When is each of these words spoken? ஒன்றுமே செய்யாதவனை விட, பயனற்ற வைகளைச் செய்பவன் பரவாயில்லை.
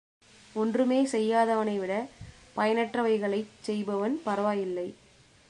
ஒன்றுமே 0.53 1.05
செய்யாதவனை 1.05 1.79
விட, 1.79 2.07
பயனற்ற 2.53 3.01
வைகளைச் 3.01 3.53
செய்பவன் 3.61 4.21
பரவாயில்லை. 4.23 4.93